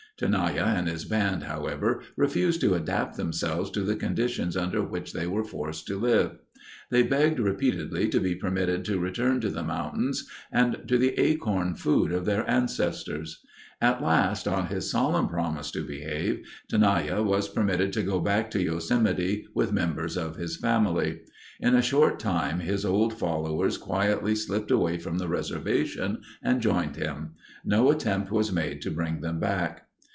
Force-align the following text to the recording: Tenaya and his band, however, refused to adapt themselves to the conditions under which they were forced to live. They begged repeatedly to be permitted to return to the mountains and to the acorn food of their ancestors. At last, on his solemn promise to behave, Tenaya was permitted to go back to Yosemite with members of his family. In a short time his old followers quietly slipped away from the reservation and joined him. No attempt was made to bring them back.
Tenaya 0.17 0.65
and 0.77 0.87
his 0.87 1.05
band, 1.05 1.45
however, 1.45 2.03
refused 2.15 2.61
to 2.61 2.75
adapt 2.75 3.17
themselves 3.17 3.71
to 3.71 3.81
the 3.81 3.95
conditions 3.95 4.55
under 4.55 4.83
which 4.83 5.13
they 5.13 5.25
were 5.25 5.43
forced 5.43 5.87
to 5.87 5.99
live. 5.99 6.37
They 6.91 7.01
begged 7.01 7.39
repeatedly 7.39 8.07
to 8.09 8.19
be 8.19 8.35
permitted 8.35 8.85
to 8.85 8.99
return 8.99 9.41
to 9.41 9.49
the 9.49 9.63
mountains 9.63 10.29
and 10.51 10.83
to 10.87 10.99
the 10.99 11.19
acorn 11.19 11.73
food 11.73 12.11
of 12.11 12.25
their 12.25 12.47
ancestors. 12.47 13.43
At 13.81 14.03
last, 14.03 14.47
on 14.47 14.67
his 14.67 14.91
solemn 14.91 15.27
promise 15.27 15.71
to 15.71 15.81
behave, 15.83 16.45
Tenaya 16.69 17.23
was 17.23 17.49
permitted 17.49 17.91
to 17.93 18.03
go 18.03 18.19
back 18.19 18.51
to 18.51 18.61
Yosemite 18.61 19.47
with 19.55 19.71
members 19.73 20.17
of 20.17 20.35
his 20.35 20.55
family. 20.55 21.21
In 21.59 21.73
a 21.73 21.81
short 21.81 22.19
time 22.19 22.59
his 22.59 22.85
old 22.85 23.15
followers 23.17 23.75
quietly 23.75 24.35
slipped 24.35 24.69
away 24.69 24.99
from 24.99 25.17
the 25.17 25.27
reservation 25.27 26.21
and 26.43 26.61
joined 26.61 26.95
him. 26.97 27.31
No 27.65 27.89
attempt 27.89 28.31
was 28.31 28.51
made 28.51 28.83
to 28.83 28.91
bring 28.91 29.21
them 29.21 29.39
back. 29.39 29.87